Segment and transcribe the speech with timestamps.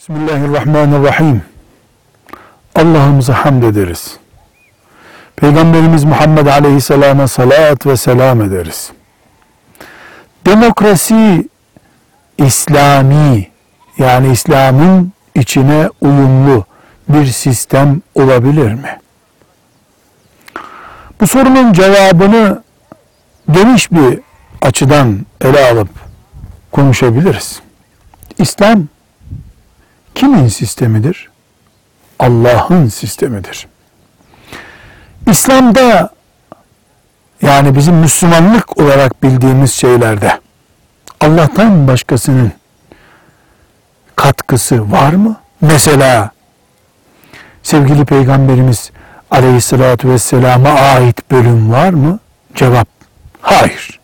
[0.00, 1.42] Bismillahirrahmanirrahim.
[2.74, 4.16] Allah'ımıza hamd ederiz.
[5.36, 8.92] Peygamberimiz Muhammed Aleyhisselam'a salat ve selam ederiz.
[10.46, 11.48] Demokrasi
[12.38, 13.48] İslami
[13.98, 16.64] yani İslam'ın içine uyumlu
[17.08, 19.00] bir sistem olabilir mi?
[21.20, 22.62] Bu sorunun cevabını
[23.50, 24.20] geniş bir
[24.62, 25.88] açıdan ele alıp
[26.72, 27.60] konuşabiliriz.
[28.38, 28.88] İslam
[30.14, 31.30] kimin sistemidir?
[32.18, 33.66] Allah'ın sistemidir.
[35.26, 36.10] İslam'da
[37.42, 40.40] yani bizim Müslümanlık olarak bildiğimiz şeylerde
[41.20, 42.52] Allah'tan başkasının
[44.16, 45.36] katkısı var mı?
[45.60, 46.30] Mesela
[47.62, 48.90] sevgili peygamberimiz
[49.30, 52.18] aleyhissalatü vesselama ait bölüm var mı?
[52.54, 52.88] Cevap
[53.40, 54.00] hayır.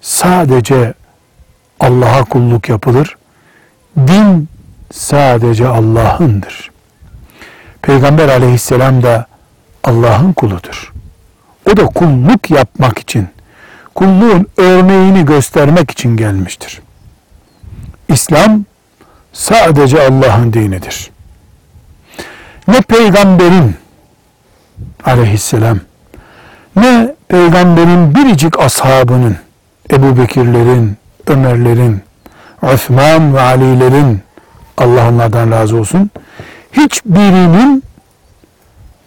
[0.00, 0.94] Sadece
[1.80, 3.17] Allah'a kulluk yapılır.
[4.06, 4.48] Din
[4.92, 6.70] sadece Allah'ındır.
[7.82, 9.26] Peygamber aleyhisselam da
[9.84, 10.92] Allah'ın kuludur.
[11.72, 13.28] O da kulluk yapmak için,
[13.94, 16.80] kulluğun örneğini göstermek için gelmiştir.
[18.08, 18.64] İslam
[19.32, 21.10] sadece Allah'ın dinidir.
[22.68, 23.76] Ne peygamberin
[25.04, 25.78] aleyhisselam
[26.76, 29.36] ne peygamberin biricik ashabının
[29.90, 32.02] Ebu Bekirlerin, Ömerlerin,
[32.62, 34.22] Osman ve Ali'lerin
[34.76, 36.10] Allah onlardan razı olsun
[36.72, 37.82] hiçbirinin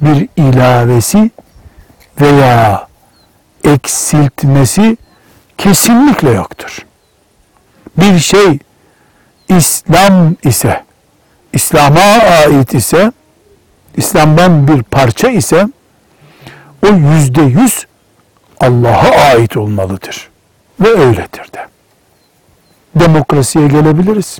[0.00, 1.30] bir ilavesi
[2.20, 2.88] veya
[3.64, 4.96] eksiltmesi
[5.58, 6.78] kesinlikle yoktur.
[7.96, 8.58] Bir şey
[9.48, 10.84] İslam ise,
[11.52, 13.12] İslam'a ait ise,
[13.96, 15.68] İslam'dan bir parça ise,
[16.86, 17.86] o yüzde yüz
[18.60, 20.30] Allah'a ait olmalıdır.
[20.80, 21.66] Ve öyledir de.
[22.94, 24.38] Demokrasiye gelebiliriz.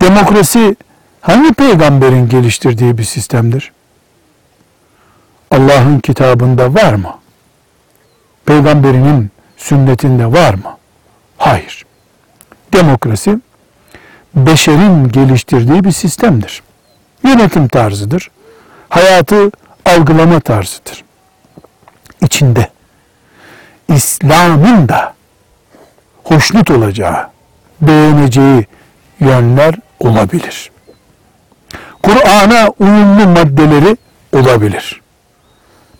[0.00, 0.76] Demokrasi
[1.20, 3.72] hangi peygamberin geliştirdiği bir sistemdir?
[5.50, 7.18] Allah'ın kitabında var mı?
[8.46, 10.78] Peygamberinin sünnetinde var mı?
[11.38, 11.84] Hayır.
[12.72, 13.38] Demokrasi
[14.34, 16.62] beşerin geliştirdiği bir sistemdir.
[17.24, 18.30] Yönetim tarzıdır.
[18.88, 19.50] Hayatı
[19.86, 21.04] algılama tarzıdır.
[22.22, 22.68] İçinde
[23.88, 25.14] İslam'ın da
[26.24, 27.28] hoşnut olacağı,
[27.80, 28.66] beğeneceği
[29.20, 30.70] yönler olabilir.
[32.02, 33.96] Kur'an'a uyumlu maddeleri
[34.32, 35.00] olabilir.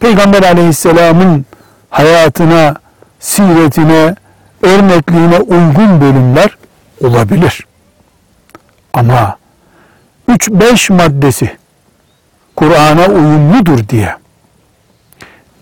[0.00, 1.46] Peygamber aleyhisselamın
[1.90, 2.74] hayatına,
[3.20, 4.14] siretine,
[4.62, 6.56] örnekliğine uygun bölümler
[7.00, 7.66] olabilir.
[8.94, 9.36] Ama
[10.28, 11.56] 3-5 maddesi
[12.56, 14.16] Kur'an'a uyumludur diye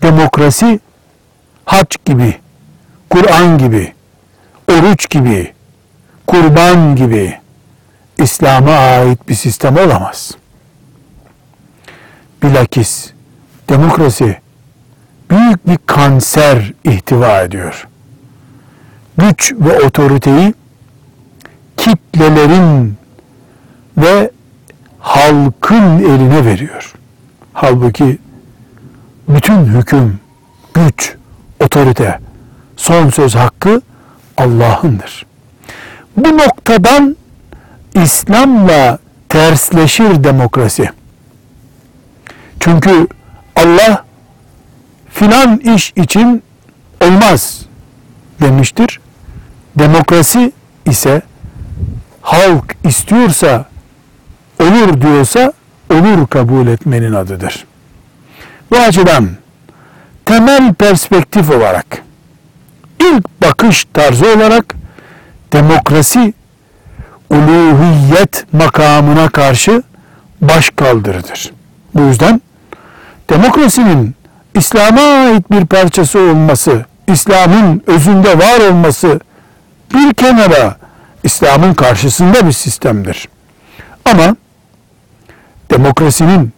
[0.01, 0.79] demokrasi
[1.65, 2.39] hac gibi,
[3.09, 3.93] Kur'an gibi,
[4.73, 5.53] oruç gibi,
[6.27, 7.39] kurban gibi
[8.17, 10.31] İslam'a ait bir sistem olamaz.
[12.43, 13.11] Bilakis
[13.69, 14.37] demokrasi
[15.29, 17.87] büyük bir kanser ihtiva ediyor.
[19.17, 20.53] Güç ve otoriteyi
[21.77, 22.97] kitlelerin
[23.97, 24.31] ve
[24.99, 26.93] halkın eline veriyor.
[27.53, 28.17] Halbuki
[29.29, 30.19] bütün hüküm,
[30.73, 31.15] güç,
[31.59, 32.19] otorite,
[32.77, 33.81] son söz hakkı
[34.37, 35.25] Allah'ındır.
[36.17, 37.15] Bu noktadan
[37.95, 38.97] İslam'la
[39.29, 40.89] tersleşir demokrasi.
[42.59, 43.07] Çünkü
[43.55, 44.05] Allah
[45.09, 46.43] filan iş için
[47.01, 47.65] olmaz
[48.41, 48.99] demiştir.
[49.75, 50.51] Demokrasi
[50.85, 51.21] ise
[52.21, 53.65] halk istiyorsa
[54.61, 55.53] olur diyorsa
[55.93, 57.65] olur kabul etmenin adıdır.
[58.71, 59.29] Bu açıdan
[60.25, 62.03] temel perspektif olarak
[62.99, 63.32] ilk
[63.63, 64.75] bakış tarzı olarak
[65.53, 66.33] demokrasi
[67.29, 69.83] uluhiyet makamına karşı
[70.41, 71.51] baş kaldırıdır.
[71.95, 72.41] Bu yüzden
[73.29, 74.15] demokrasinin
[74.55, 79.19] İslam'a ait bir parçası olması, İslam'ın özünde var olması
[79.93, 80.77] bir kenara
[81.23, 83.29] İslam'ın karşısında bir sistemdir.
[84.05, 84.35] Ama
[85.71, 86.53] demokrasinin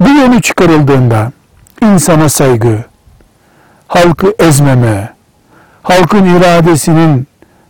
[0.00, 1.32] bu yönü çıkarıldığında
[1.82, 2.84] insana saygı,
[3.88, 5.13] halkı ezmeme,
[5.84, 7.26] halkın iradesinin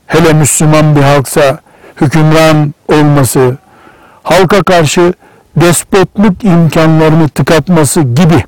[0.07, 1.59] hele Müslüman bir halksa
[2.01, 3.57] hükümran olması,
[4.23, 5.13] halka karşı
[5.57, 8.45] despotluk imkanlarını tıkatması gibi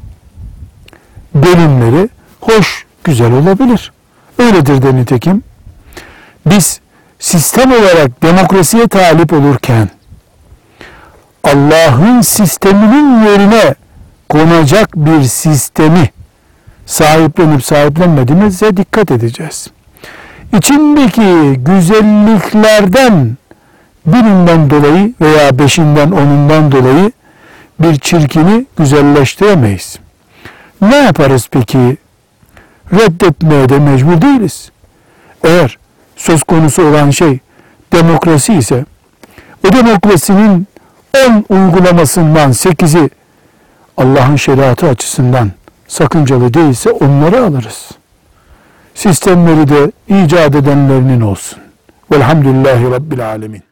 [1.35, 2.09] bölümleri
[2.41, 3.93] hoş, güzel olabilir.
[4.39, 5.43] Öyledir de nitekim.
[6.47, 6.81] Biz
[7.19, 9.91] sistem olarak demokrasiye talip olurken
[11.45, 13.75] Allah'ın sisteminin yerine
[14.29, 16.11] konacak bir sistemi
[16.87, 19.71] sahiplenip sahiplenmediğimize dikkat edeceğiz.
[20.59, 23.37] İçindeki güzelliklerden
[24.07, 27.13] birinden dolayı veya beşinden onundan dolayı
[27.81, 29.99] bir çirkini güzelleştiremeyiz.
[30.81, 31.97] Ne yaparız peki?
[32.93, 34.71] Reddetmeye de mecbur değiliz.
[35.45, 35.79] Eğer
[36.17, 37.39] söz konusu olan şey
[37.93, 38.85] demokrasi ise
[39.69, 40.67] o demokrasinin
[41.27, 43.11] 10 uygulamasından 8'i
[43.97, 45.51] Allah'ın şeriatı açısından
[45.89, 47.91] sakıncalı değilse onları alırız.
[48.95, 51.59] Sistemleri de icat edenlerinin olsun.
[52.13, 53.67] Velhamdülillahi Rabbil Alemin.